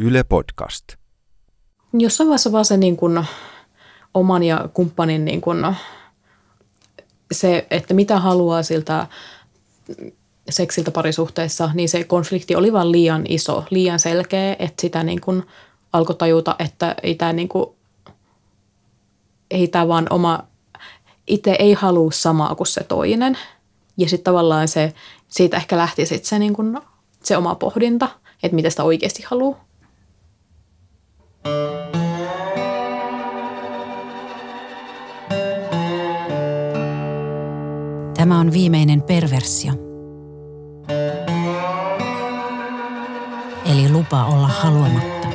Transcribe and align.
Yle 0.00 0.24
Podcast. 0.24 0.84
Jossain 1.92 2.28
vaiheessa 2.28 2.52
vaan 2.52 2.64
se 2.64 2.76
niin 2.76 2.96
kuin 2.96 3.24
oman 4.14 4.42
ja 4.42 4.68
kumppanin 4.74 5.24
niin 5.24 5.40
kuin 5.40 5.76
se, 7.32 7.66
että 7.70 7.94
mitä 7.94 8.18
haluaa 8.18 8.62
siltä 8.62 9.06
seksiltä 10.50 10.90
parisuhteessa, 10.90 11.70
niin 11.74 11.88
se 11.88 12.04
konflikti 12.04 12.56
oli 12.56 12.72
vaan 12.72 12.92
liian 12.92 13.24
iso, 13.28 13.64
liian 13.70 13.98
selkeä, 13.98 14.56
että 14.58 14.80
sitä 14.80 15.02
niin 15.02 15.20
kuin 15.20 15.42
alkoi 15.92 16.16
tajuta, 16.16 16.56
että 16.58 16.94
ei 17.02 17.14
tämä, 17.14 17.32
niin 17.32 17.48
kuin, 17.48 17.66
ei 19.50 19.68
tämä 19.68 19.88
vaan 19.88 20.06
oma, 20.10 20.44
itse 21.26 21.56
ei 21.58 21.72
halua 21.72 22.10
samaa 22.10 22.54
kuin 22.54 22.66
se 22.66 22.84
toinen. 22.84 23.38
Ja 23.96 24.08
sitten 24.08 24.24
tavallaan 24.24 24.68
se, 24.68 24.94
siitä 25.28 25.56
ehkä 25.56 25.76
lähti 25.76 26.06
sitten 26.06 26.28
se, 26.28 26.38
niin 26.38 26.54
kuin, 26.54 26.78
se 27.22 27.36
oma 27.36 27.54
pohdinta, 27.54 28.08
että 28.42 28.54
mitä 28.54 28.70
sitä 28.70 28.84
oikeasti 28.84 29.24
haluaa. 29.26 29.67
Tämä 38.16 38.38
on 38.38 38.52
viimeinen 38.52 39.02
perversio. 39.02 39.72
Eli 43.72 43.90
lupa 43.90 44.24
olla 44.24 44.46
haluamatta. 44.46 45.28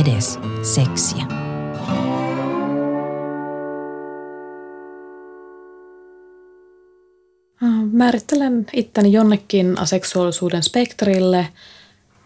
Edes 0.00 0.38
seksiä. 0.62 1.26
Määrittelen 7.92 8.66
itteni 8.72 9.12
jonnekin 9.12 9.78
aseksuaalisuuden 9.78 10.62
spektrille, 10.62 11.46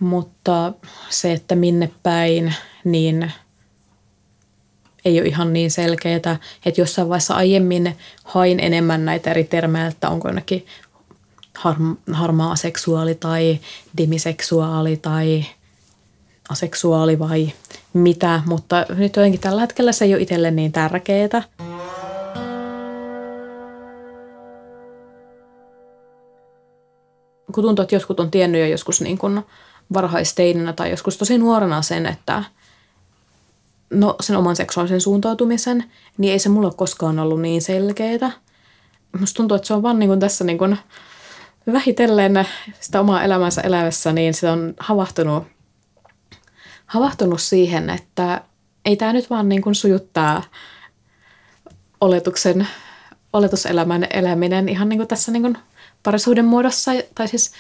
mutta 0.00 0.72
se, 1.10 1.32
että 1.32 1.54
minne 1.54 1.90
päin, 2.02 2.54
niin 2.84 3.32
ei 5.04 5.20
ole 5.20 5.28
ihan 5.28 5.52
niin 5.52 5.70
selkeää, 5.70 6.16
että 6.16 6.38
jossain 6.76 7.08
vaiheessa 7.08 7.34
aiemmin 7.34 7.96
hain 8.24 8.60
enemmän 8.60 9.04
näitä 9.04 9.30
eri 9.30 9.44
termejä, 9.44 9.86
että 9.86 10.08
onko 10.08 10.28
jonnekin 10.28 10.66
harmaa 12.12 12.56
seksuaali 12.56 13.14
tai 13.14 13.60
demiseksuaali 13.98 14.96
tai 14.96 15.44
aseksuaali 16.48 17.18
vai 17.18 17.52
mitä, 17.92 18.42
mutta 18.46 18.86
nyt 18.88 19.16
jotenkin 19.16 19.40
tällä 19.40 19.60
hetkellä 19.60 19.92
se 19.92 20.04
ei 20.04 20.14
ole 20.14 20.22
itselle 20.22 20.50
niin 20.50 20.72
tärkeää. 20.72 21.42
Kun 27.52 27.64
tuntuu, 27.64 27.82
että 27.82 27.94
joskus 27.94 28.20
on 28.20 28.30
tiennyt 28.30 28.60
jo 28.60 28.66
joskus 28.66 29.00
niin 29.00 29.18
kuin 29.18 29.42
varhaisteininä 29.92 30.72
tai 30.72 30.90
joskus 30.90 31.18
tosi 31.18 31.38
nuorena 31.38 31.82
sen, 31.82 32.06
että 32.06 32.44
no 33.90 34.16
sen 34.20 34.36
oman 34.36 34.56
seksuaalisen 34.56 35.00
suuntautumisen, 35.00 35.84
niin 36.18 36.32
ei 36.32 36.38
se 36.38 36.48
mulla 36.48 36.70
koskaan 36.70 37.18
ollut 37.18 37.40
niin 37.40 37.62
selkeää. 37.62 38.30
Musta 39.20 39.36
tuntuu, 39.36 39.54
että 39.54 39.68
se 39.68 39.74
on 39.74 39.82
vaan 39.82 39.98
niin 39.98 40.08
kuin 40.08 40.20
tässä 40.20 40.44
niin 40.44 40.58
kuin 40.58 40.78
vähitellen 41.72 42.48
sitä 42.80 43.00
omaa 43.00 43.22
elämänsä 43.22 43.60
elävässä, 43.60 44.12
niin 44.12 44.34
se 44.34 44.50
on 44.50 44.74
havahtunut, 44.78 45.44
havahtunut 46.86 47.40
siihen, 47.40 47.90
että 47.90 48.40
ei 48.84 48.96
tämä 48.96 49.12
nyt 49.12 49.30
vaan 49.30 49.48
niin 49.48 49.62
kuin 49.62 49.74
sujuttaa 49.74 50.42
oletuksen, 52.00 52.68
oletuselämän 53.32 54.06
eläminen 54.10 54.68
ihan 54.68 54.88
niin 54.88 54.98
kuin 54.98 55.08
tässä 55.08 55.32
niin 55.32 55.42
kuin 55.42 55.58
parisuuden 56.02 56.44
muodossa. 56.44 56.90
Tai 57.14 57.28
siis 57.28 57.52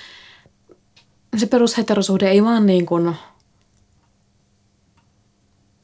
se 1.38 1.46
perusheterosuhde 1.46 2.30
ei 2.30 2.44
vaan 2.44 2.66
niin 2.66 2.86
kuin 2.86 3.16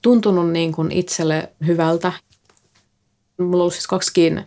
tuntunut 0.02 0.50
niin 0.50 0.72
kuin 0.72 0.92
itselle 0.92 1.52
hyvältä. 1.66 2.12
Mulla 3.38 3.56
on 3.56 3.60
ollut 3.60 3.74
siis 3.74 3.86
kaksikin 3.86 4.46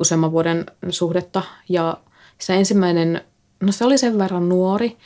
useamman 0.00 0.32
vuoden 0.32 0.66
suhdetta 0.90 1.42
ja 1.68 1.98
se 2.38 2.54
ensimmäinen, 2.54 3.20
no 3.60 3.72
se 3.72 3.84
oli 3.84 3.98
sen 3.98 4.18
verran 4.18 4.48
nuori, 4.48 4.96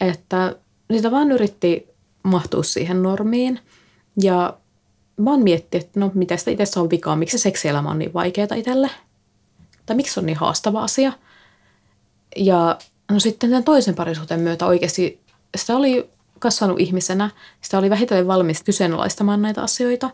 että 0.00 0.56
sitä 0.92 1.10
vaan 1.10 1.32
yritti 1.32 1.88
mahtua 2.22 2.62
siihen 2.62 3.02
normiin. 3.02 3.60
Ja 4.22 4.58
vaan 5.24 5.40
mietti, 5.40 5.78
että 5.78 6.00
no 6.00 6.10
mitä 6.14 6.36
sitä 6.36 6.50
itse 6.50 6.80
on 6.80 6.90
vikaa, 6.90 7.16
miksi 7.16 7.38
se 7.38 7.42
seksielämä 7.42 7.90
on 7.90 7.98
niin 7.98 8.14
vaikeaa 8.14 8.54
itselle. 8.56 8.90
Tai 9.86 9.96
miksi 9.96 10.14
se 10.14 10.20
on 10.20 10.26
niin 10.26 10.36
haastava 10.36 10.82
asia. 10.82 11.12
Ja 12.36 12.78
no 13.12 13.20
sitten 13.20 13.50
tämän 13.50 13.64
toisen 13.64 13.94
parisuhteen 13.94 14.40
myötä 14.40 14.66
oikeasti 14.66 15.20
sitä 15.56 15.76
oli 15.76 16.10
kasvanut 16.38 16.80
ihmisenä, 16.80 17.30
sitä 17.60 17.78
oli 17.78 17.90
vähitellen 17.90 18.26
valmis 18.26 18.62
kyseenalaistamaan 18.62 19.42
näitä 19.42 19.62
asioita. 19.62 20.10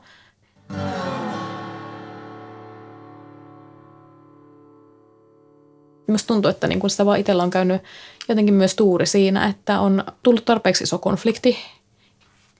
Minusta 6.06 6.26
tuntuu, 6.26 6.50
että 6.50 6.66
niin 6.66 6.80
kun 6.80 6.90
sitä 6.90 7.06
vaan 7.06 7.20
itsellä 7.20 7.42
on 7.42 7.50
käynyt 7.50 7.82
jotenkin 8.28 8.54
myös 8.54 8.74
tuuri 8.74 9.06
siinä, 9.06 9.46
että 9.46 9.80
on 9.80 10.04
tullut 10.22 10.44
tarpeeksi 10.44 10.84
iso 10.84 10.98
konflikti, 10.98 11.58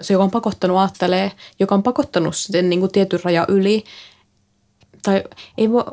se 0.01 0.15
joka 0.15 0.25
on 0.25 0.31
pakottanut 0.31 0.79
ajattelee, 0.79 1.33
joka 1.59 1.75
on 1.75 1.83
pakottanut 1.83 2.37
sitten 2.37 2.71
niin 2.71 2.81
kuin 2.81 2.93
tietyn 2.93 3.21
raja 3.25 3.45
yli. 3.49 3.85
Tai 5.03 5.25
ei 5.59 5.71
voi, 5.71 5.85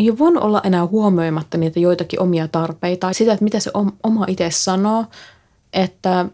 ei 0.00 0.18
voinut 0.18 0.42
olla 0.42 0.60
enää 0.64 0.86
huomioimatta 0.86 1.58
niitä 1.58 1.80
joitakin 1.80 2.20
omia 2.20 2.48
tarpeita, 2.48 3.12
sitä, 3.12 3.32
että 3.32 3.44
mitä 3.44 3.60
se 3.60 3.70
oma 4.02 4.24
itse 4.28 4.50
sanoo, 4.50 5.04
että 5.72 6.26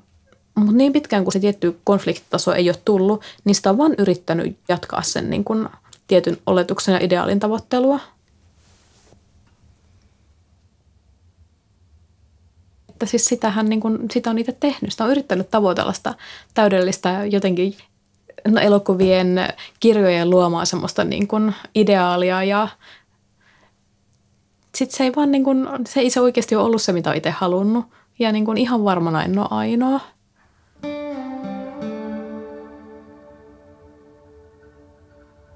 mutta 0.56 0.76
niin 0.76 0.92
pitkään 0.92 1.24
kuin 1.24 1.32
se 1.32 1.40
tietty 1.40 1.80
konfliktitaso 1.84 2.52
ei 2.52 2.68
ole 2.68 2.76
tullut, 2.84 3.22
niin 3.44 3.54
sitä 3.54 3.70
on 3.70 3.78
vaan 3.78 3.94
yrittänyt 3.98 4.56
jatkaa 4.68 5.02
sen 5.02 5.30
niin 5.30 5.44
kuin 5.44 5.68
tietyn 6.06 6.38
oletuksen 6.46 6.92
ja 6.92 6.98
ideaalin 7.02 7.40
tavoittelua. 7.40 8.00
Että 12.88 13.06
siis 13.06 13.24
sitähän 13.24 13.66
niin 13.66 13.80
kuin, 13.80 13.98
sitä 14.10 14.30
on 14.30 14.38
itse 14.38 14.52
tehnyt. 14.52 14.90
Sitä 14.90 15.04
on 15.04 15.10
yrittänyt 15.10 15.50
tavoitella 15.50 15.92
sitä 15.92 16.14
täydellistä 16.54 17.24
jotenkin 17.24 17.76
no, 18.48 18.60
elokuvien, 18.60 19.38
kirjojen 19.80 20.30
luomaa 20.30 20.64
semmoista 20.64 21.04
niin 21.04 21.28
kuin 21.28 21.54
ideaalia 21.74 22.44
ja 22.44 22.68
sitten 24.76 24.96
se 24.96 25.04
ei 25.04 25.12
vaan 25.16 25.30
niin 25.30 25.44
kuin, 25.44 25.68
se 25.88 26.00
ei 26.00 26.10
se 26.10 26.20
oikeasti 26.20 26.56
ole 26.56 26.64
ollut 26.64 26.82
se, 26.82 26.92
mitä 26.92 27.12
itse 27.12 27.30
halunnut. 27.30 27.86
Ja 28.18 28.32
niin 28.32 28.44
kuin 28.44 28.58
ihan 28.58 28.84
varmana 28.84 29.24
en 29.24 29.38
ole 29.38 29.48
ainoa. 29.50 30.00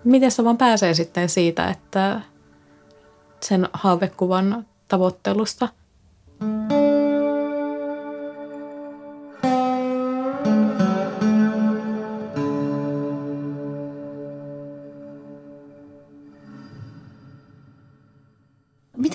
miten 0.05 0.31
se 0.31 0.45
vaan 0.45 0.59
pääsee 0.59 0.95
sitten 0.95 1.29
siitä, 1.29 1.69
että 1.69 2.21
sen 3.41 3.69
haavekuvan 3.73 4.67
tavoittelusta. 4.89 5.69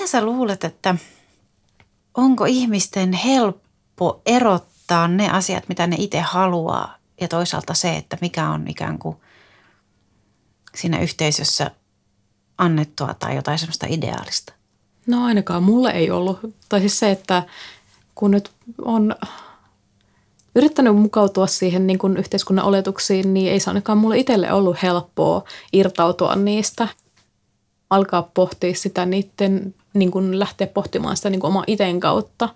Mitä 0.05 0.11
sä 0.11 0.25
luulet, 0.25 0.63
että 0.63 0.95
onko 2.13 2.45
ihmisten 2.45 3.13
helppo 3.13 4.21
erottaa 4.25 5.07
ne 5.07 5.29
asiat, 5.29 5.63
mitä 5.69 5.87
ne 5.87 5.95
itse 5.99 6.19
haluaa 6.19 6.97
ja 7.21 7.27
toisaalta 7.27 7.73
se, 7.73 7.95
että 7.95 8.17
mikä 8.21 8.49
on 8.49 8.67
ikään 8.67 8.99
kuin 8.99 9.17
siinä 10.75 10.99
yhteisössä 10.99 11.71
annettua 12.57 13.13
tai 13.13 13.35
jotain 13.35 13.59
semmoista 13.59 13.85
ideaalista? 13.89 14.53
No 15.07 15.25
ainakaan 15.25 15.63
mulle 15.63 15.89
ei 15.89 16.11
ollut. 16.11 16.39
Tai 16.69 16.79
siis 16.79 16.99
se, 16.99 17.11
että 17.11 17.43
kun 18.15 18.31
nyt 18.31 18.51
on 18.81 19.15
yrittänyt 20.55 20.95
mukautua 20.95 21.47
siihen 21.47 21.87
niin 21.87 21.99
kuin 21.99 22.17
yhteiskunnan 22.17 22.65
oletuksiin, 22.65 23.33
niin 23.33 23.51
ei 23.51 23.59
se 23.59 23.69
ainakaan 23.69 23.97
mulle 23.97 24.17
itselle 24.17 24.53
ollut 24.53 24.81
helppoa 24.81 25.43
irtautua 25.73 26.35
niistä. 26.35 26.87
Alkaa 27.89 28.29
pohtia 28.33 28.73
sitä 28.73 29.05
niiden, 29.05 29.75
niin 29.95 30.11
kuin 30.11 30.39
lähteä 30.39 30.67
pohtimaan 30.67 31.17
sitä 31.17 31.29
niin 31.29 31.39
kuin 31.39 31.49
oma 31.49 31.63
iten 31.67 31.99
kautta, 31.99 32.49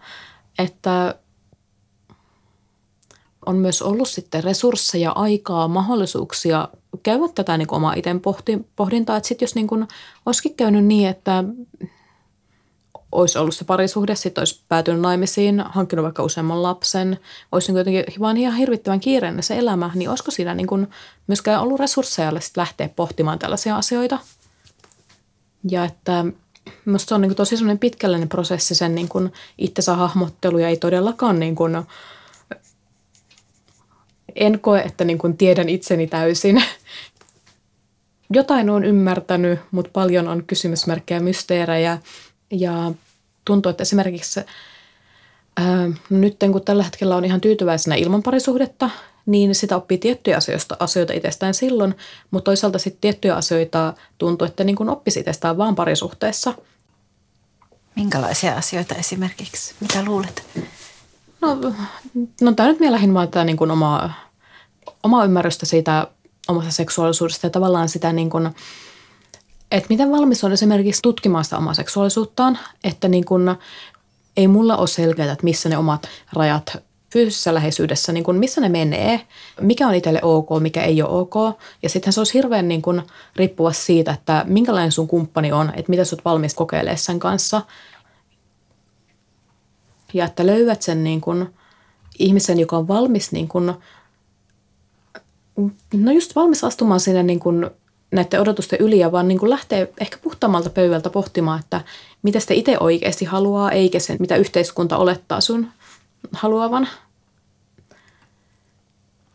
että 0.60 1.16
on 3.46 3.56
myös 3.56 3.82
ollut 3.82 4.10
sitten 4.10 4.44
resursseja, 4.44 5.12
aikaa, 5.12 5.68
mahdollisuuksia 5.68 6.70
käydä 7.04 7.24
tätä 7.36 7.58
niin 7.58 7.74
omaa 7.74 7.94
itse 7.94 8.16
pohdintaa. 8.76 9.18
Että 9.18 9.28
sitten 9.28 9.46
jos 9.46 9.56
niin 9.56 9.68
kuin 9.68 9.88
olisikin 10.26 10.56
käynyt 10.56 10.86
niin, 10.86 11.10
että 11.10 11.44
olisi 13.12 13.38
ollut 13.38 13.56
se 13.56 13.66
parisuhde, 13.66 14.16
sitten 14.16 14.42
olisi 14.42 14.64
päätynyt 14.68 15.02
naimisiin, 15.02 15.60
hankkinut 15.60 16.04
vaikka 16.04 16.24
useamman 16.24 16.64
lapsen, 16.64 17.20
olisi 17.52 17.72
niin 17.72 17.78
jotenkin 17.78 18.04
vaan 18.20 18.38
ihan 18.38 18.58
hirvittävän 18.58 19.00
kiireinen 19.00 19.44
se 19.44 19.58
elämä, 19.58 19.92
niin 19.96 20.10
olisiko 20.10 20.32
siinä 20.32 20.54
niin 20.54 20.68
kuin 20.68 20.88
myöskään 21.28 21.62
ollut 21.62 21.80
resursseja 21.80 22.34
lähteä 22.56 22.90
pohtimaan 22.90 23.40
tällaisia 23.40 23.78
asioita? 23.78 24.20
Ja 25.70 25.86
että 25.86 26.26
minusta 26.86 27.10
se 27.10 27.16
on 27.16 27.22
niin 27.22 27.30
kuin 27.30 27.38
tosi 27.38 27.58
sellainen 27.58 27.80
pitkällinen 27.80 28.30
prosessi 28.30 28.76
sen 28.76 28.96
niin 28.96 29.10
kuin 29.10 29.34
itsensä 29.58 29.96
hahmottelu 29.96 30.58
ja 30.58 30.68
ei 30.68 30.78
todellakaan 30.78 31.40
niin 31.40 31.56
kuin 31.56 31.78
en 34.36 34.60
koe, 34.60 34.80
että 34.80 35.06
niin 35.06 35.18
kuin 35.18 35.38
tiedän 35.38 35.70
itseni 35.70 36.08
täysin. 36.08 36.64
Jotain 38.34 38.70
on 38.70 38.86
ymmärtänyt, 38.86 39.60
mutta 39.72 39.92
paljon 39.94 40.28
on 40.28 40.44
kysymysmerkkejä, 40.44 41.20
mysteerejä 41.20 41.98
ja 42.52 42.92
tuntuu, 43.46 43.70
että 43.70 43.82
esimerkiksi 43.82 44.40
ää, 45.58 45.90
nyt 46.10 46.38
kun 46.52 46.62
tällä 46.62 46.84
hetkellä 46.84 47.16
on 47.16 47.26
ihan 47.26 47.42
tyytyväisenä 47.42 47.96
ilman 47.96 48.24
parisuhdetta, 48.24 48.90
niin 49.30 49.56
sitä 49.56 49.76
oppii 49.76 49.98
tiettyjä 49.98 50.38
asioita, 50.38 50.78
asioita 50.80 51.14
itsestään 51.14 51.54
silloin, 51.54 51.96
mutta 52.32 52.46
toisaalta 52.46 52.80
sitten 52.80 53.02
tiettyjä 53.02 53.36
asioita 53.36 53.94
tuntuu, 54.18 54.48
että 54.48 54.64
niin 54.64 54.76
kuin 54.76 54.90
oppisi 54.90 55.20
itsestään 55.20 55.58
vaan 55.58 55.76
parisuhteessa. 55.76 56.54
Minkälaisia 57.96 58.56
asioita 58.56 58.96
esimerkiksi? 58.96 59.76
Mitä 59.80 60.06
luulet? 60.06 60.44
No, 61.42 61.58
no 62.42 62.52
tämä 62.52 62.70
nyt 62.70 62.80
lähinnä 62.90 63.14
vaan 63.14 63.28
tämä 63.28 63.46
niin 63.46 63.58
kuin 63.58 63.72
oma, 63.72 64.14
oma 65.04 65.26
ymmärrystä 65.26 65.66
siitä 65.66 66.08
omasta 66.48 66.72
seksuaalisuudesta 66.72 67.46
ja 67.46 67.52
tavallaan 67.52 67.90
sitä 67.90 68.14
niin 68.14 68.30
kuin, 68.30 68.50
että 69.72 69.88
miten 69.90 70.12
valmis 70.12 70.44
on 70.44 70.52
esimerkiksi 70.52 71.02
tutkimaan 71.02 71.44
sitä 71.44 71.58
omaa 71.58 71.74
seksuaalisuuttaan, 71.74 72.60
että 72.84 73.08
niin 73.08 73.26
kuin, 73.26 73.56
ei 74.38 74.48
mulla 74.48 74.78
ole 74.78 74.88
selkeää, 74.88 75.32
että 75.32 75.44
missä 75.44 75.70
ne 75.70 75.78
omat 75.78 76.08
rajat 76.34 76.78
fyysisessä 77.12 77.54
läheisyydessä, 77.54 78.12
niin 78.12 78.24
kuin 78.24 78.38
missä 78.38 78.62
ne 78.62 78.70
menee, 78.70 79.22
mikä 79.62 79.88
on 79.88 79.96
itselle 79.96 80.20
ok, 80.24 80.50
mikä 80.60 80.84
ei 80.84 81.02
ole 81.02 81.20
ok. 81.20 81.60
Ja 81.84 81.90
sitten 81.90 82.14
se 82.14 82.20
olisi 82.20 82.34
hirveän 82.34 82.68
niin 82.68 82.82
kuin 82.82 83.02
riippuva 83.36 83.74
siitä, 83.74 84.12
että 84.12 84.46
minkälainen 84.48 84.92
sun 84.92 85.08
kumppani 85.08 85.52
on, 85.52 85.72
että 85.76 85.90
mitä 85.90 86.06
sä 86.06 86.16
oot 86.16 86.26
valmis 86.26 86.54
kokeilemaan 86.54 86.98
sen 86.98 87.20
kanssa. 87.20 87.62
Ja 90.14 90.26
että 90.26 90.46
löydät 90.46 90.82
sen 90.82 91.04
niin 91.04 91.22
kuin 91.22 91.50
ihmisen, 92.20 92.60
joka 92.60 92.78
on 92.78 92.88
valmis 92.88 93.32
niin 93.32 93.48
kuin, 93.48 93.74
no 95.94 96.12
just 96.12 96.36
valmis 96.36 96.64
astumaan 96.64 97.00
sinne 97.00 97.24
niin 97.24 97.40
kuin 97.40 97.70
näiden 98.12 98.42
odotusten 98.42 98.80
yli 98.82 99.00
ja 99.00 99.12
vaan 99.12 99.28
niin 99.28 99.40
kuin 99.40 99.50
lähtee 99.50 99.94
ehkä 100.00 100.18
puhtaammalta 100.22 100.70
pöydältä 100.70 101.10
pohtimaan, 101.10 101.60
että 101.60 101.82
mitä 102.24 102.40
sitä 102.40 102.54
itse 102.54 102.78
oikeasti 102.80 103.26
haluaa, 103.26 103.72
eikä 103.72 104.00
sen, 104.00 104.18
mitä 104.20 104.36
yhteiskunta 104.36 104.98
olettaa 104.98 105.42
sun 105.42 105.68
haluavan. 106.32 106.88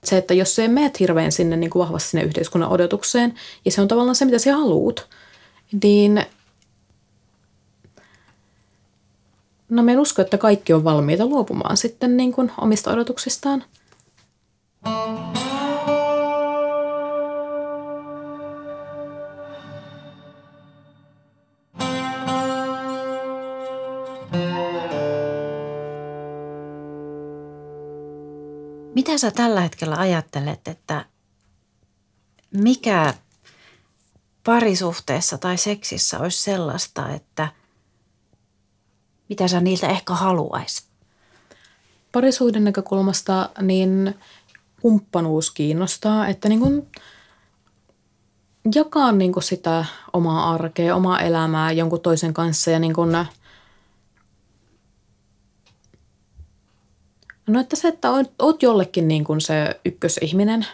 Se, 0.05 0.17
että 0.17 0.35
jos 0.35 0.55
se 0.55 0.69
meet 0.69 1.01
hirveän 1.01 1.33
sinne 1.33 1.57
niin 1.57 1.71
kuin 1.71 1.81
vahvasti 1.81 2.11
sinne 2.11 2.25
yhteiskunnan 2.25 2.71
odotukseen, 2.71 3.35
ja 3.65 3.71
se 3.71 3.81
on 3.81 3.89
tavallaan 3.89 4.15
se, 4.15 4.25
mitä 4.25 4.39
sä 4.39 4.57
haluut, 4.57 5.09
niin 5.83 6.25
no 9.69 9.83
me 9.83 9.93
en 9.93 10.01
usko, 10.01 10.23
että 10.23 10.39
kaikki 10.39 10.73
on 10.73 10.85
valmiita 10.85 11.27
luopumaan 11.27 11.77
sitten 11.77 12.17
niin 12.17 12.33
kuin 12.33 12.53
omista 12.59 12.91
odotuksistaan. 12.91 13.65
Mitä 29.05 29.19
sä 29.19 29.31
tällä 29.31 29.61
hetkellä 29.61 29.97
ajattelet, 29.97 30.69
että 30.69 31.05
mikä 32.51 33.15
parisuhteessa 34.45 35.39
tai 35.39 35.57
seksissä 35.57 36.19
olisi 36.19 36.43
sellaista, 36.43 37.09
että 37.09 37.49
mitä 39.29 39.49
sä 39.49 39.61
niiltä 39.61 39.89
ehkä 39.89 40.15
haluaisit? 40.15 40.87
Parisuuden 42.13 42.65
näkökulmasta 42.65 43.51
niin 43.63 44.15
kumppanuus 44.83 45.51
kiinnostaa, 45.51 46.29
että 46.29 46.49
niin 46.49 46.61
kuin 46.61 46.91
jakaa 48.75 49.13
niin 49.13 49.33
kuin 49.33 49.45
sitä 49.45 49.85
omaa 50.13 50.51
arkea, 50.51 50.97
omaa 50.97 51.21
elämää 51.21 51.73
jonkun 51.73 52.01
toisen 52.01 52.35
kanssa 52.35 52.71
ja 52.71 52.79
niin 52.79 52.95
kuin– 52.95 53.11
No 57.47 57.61
että 57.61 57.77
se, 57.77 57.89
että 57.89 58.09
oot 58.39 58.63
jollekin 58.63 59.09
niin 59.09 59.25
kuin 59.25 59.41
se 59.41 59.81
ykkösihminen. 59.85 60.67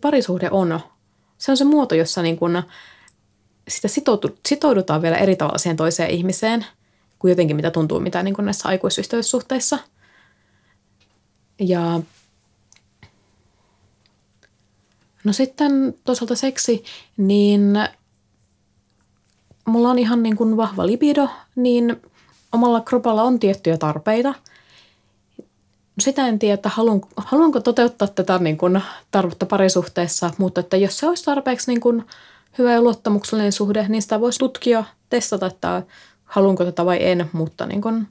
Parisuhde 0.00 0.48
on. 0.50 0.80
Se 1.38 1.50
on 1.50 1.56
se 1.56 1.64
muoto, 1.64 1.94
jossa 1.94 2.22
niin 2.22 2.38
kuin 2.38 2.62
sitä 3.68 3.88
sitoudutaan 4.48 5.02
vielä 5.02 5.16
eri 5.16 5.36
tavalla 5.36 5.58
siihen 5.58 5.76
toiseen 5.76 6.10
ihmiseen 6.10 6.66
kuin 7.18 7.30
jotenkin 7.30 7.56
mitä 7.56 7.70
tuntuu 7.70 8.00
mitä 8.00 8.22
niin 8.22 8.34
kuin 8.34 8.44
näissä 8.44 8.68
aikuisyhteyssuhteissa. 8.68 9.78
Ja 11.58 12.00
no 15.24 15.32
sitten 15.32 15.94
toisaalta 16.04 16.34
seksi, 16.34 16.84
niin 17.16 17.62
mulla 19.64 19.90
on 19.90 19.98
ihan 19.98 20.22
niin 20.22 20.36
kuin 20.36 20.56
vahva 20.56 20.86
libido, 20.86 21.28
niin 21.56 22.02
omalla 22.52 22.80
kropalla 22.80 23.22
on 23.22 23.40
tiettyjä 23.40 23.78
tarpeita. 23.78 24.34
Sitä 25.98 26.26
en 26.26 26.38
tiedä, 26.38 26.54
että 26.54 26.68
haluan, 26.68 27.00
haluanko 27.16 27.60
toteuttaa 27.60 28.08
tätä 28.08 28.38
niin 28.38 28.58
kuin 28.58 28.82
tarvetta 29.10 29.46
parisuhteessa, 29.46 30.30
mutta 30.38 30.60
että 30.60 30.76
jos 30.76 30.98
se 30.98 31.06
olisi 31.06 31.24
tarpeeksi 31.24 31.70
niin 31.70 31.80
kuin 31.80 32.06
hyvä 32.58 32.72
ja 32.72 32.82
luottamuksellinen 32.82 33.52
suhde, 33.52 33.88
niin 33.88 34.02
sitä 34.02 34.20
voisi 34.20 34.38
tutkia, 34.38 34.84
testata, 35.10 35.46
että 35.46 35.82
haluanko 36.24 36.64
tätä 36.64 36.86
vai 36.86 36.98
en, 37.06 37.30
mutta 37.32 37.66
niin 37.66 37.82
kuin 37.82 38.08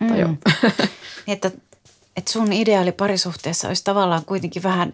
Mm. 0.00 0.18
joo. 0.18 0.30
että, 1.28 1.50
että 2.16 2.32
sun 2.32 2.52
ideaali 2.52 2.92
parisuhteessa 2.92 3.68
olisi 3.68 3.84
tavallaan 3.84 4.24
kuitenkin 4.24 4.62
vähän 4.62 4.92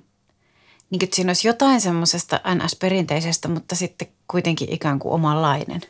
niin 0.92 1.04
että 1.04 1.16
siinä 1.16 1.30
olisi 1.30 1.48
jotain 1.48 1.80
semmoisesta 1.80 2.40
NS-perinteisestä, 2.54 3.48
mutta 3.48 3.74
sitten 3.74 4.08
kuitenkin 4.28 4.72
ikään 4.72 4.98
kuin 4.98 5.12
omanlainen. 5.12 5.80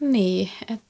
Niin. 0.00 0.50
Et, 0.68 0.80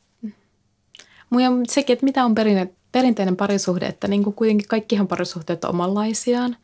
ja 1.41 1.51
sekin, 1.69 1.95
että 1.95 2.05
mitä 2.05 2.25
on 2.25 2.35
perinne, 2.35 2.69
perinteinen 2.93 3.37
parisuhde, 3.37 3.87
että 3.87 4.09
niin 4.09 4.25
kuin 4.25 4.35
kuitenkin 4.35 4.69
kaikkihan 4.69 5.09
parisuhteet 5.09 5.65
on 5.65 5.71
omanlaisiaan. 5.71 6.57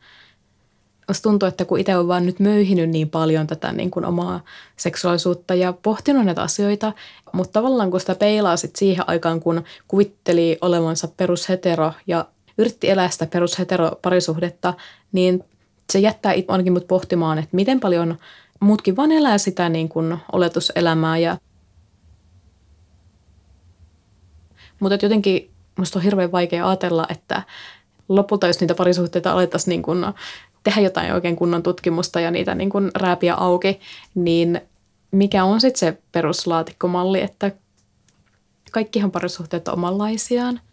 Jos 1.07 1.21
tuntuu, 1.21 1.47
että 1.47 1.65
kun 1.65 1.79
itse 1.79 1.97
on 1.97 2.07
vaan 2.07 2.25
nyt 2.25 2.39
möyhinyt 2.39 2.89
niin 2.89 3.09
paljon 3.09 3.47
tätä 3.47 3.71
niin 3.71 3.91
kuin 3.91 4.05
omaa 4.05 4.43
seksuaalisuutta 4.77 5.55
ja 5.55 5.73
pohtinut 5.73 6.25
näitä 6.25 6.41
asioita, 6.41 6.93
mutta 7.33 7.53
tavallaan 7.53 7.91
kun 7.91 7.99
sitä 7.99 8.15
peilaa 8.15 8.57
sit 8.57 8.75
siihen 8.75 9.09
aikaan, 9.09 9.39
kun 9.39 9.63
kuvitteli 9.87 10.57
olevansa 10.61 11.07
perushetero 11.07 11.93
ja 12.07 12.25
yritti 12.57 12.89
elää 12.89 13.09
sitä 13.09 13.25
perusheteroparisuhdetta, 13.25 14.73
niin 15.11 15.43
se 15.91 15.99
jättää 15.99 16.33
ainakin 16.47 16.73
mut 16.73 16.87
pohtimaan, 16.87 17.37
että 17.37 17.55
miten 17.55 17.79
paljon 17.79 18.17
muutkin 18.59 18.95
vaan 18.95 19.11
elää 19.11 19.37
sitä 19.37 19.69
niin 19.69 19.89
kuin 19.89 20.17
oletuselämää. 20.31 21.17
Ja... 21.17 21.37
Mutta 24.79 25.05
jotenkin 25.05 25.51
musta 25.77 25.99
on 25.99 26.03
hirveän 26.03 26.31
vaikea 26.31 26.67
ajatella, 26.67 27.05
että 27.09 27.43
lopulta 28.09 28.47
jos 28.47 28.59
niitä 28.59 28.75
parisuhteita 28.75 29.31
alettaisiin 29.31 29.69
niin 29.69 29.81
kuin 29.81 30.05
tehdä 30.63 30.81
jotain 30.81 31.13
oikein 31.13 31.35
kunnon 31.35 31.63
tutkimusta 31.63 32.19
ja 32.19 32.31
niitä 32.31 32.55
niin 32.55 32.69
kuin 32.69 32.91
rääpiä 32.95 33.35
auki, 33.35 33.79
niin 34.15 34.61
mikä 35.11 35.43
on 35.43 35.61
sitten 35.61 35.79
se 35.79 36.01
peruslaatikkomalli, 36.11 37.21
että 37.21 37.51
kaikkihan 38.71 39.11
parisuhteet 39.11 39.67
on 39.67 39.73
omanlaisiaan– 39.73 40.59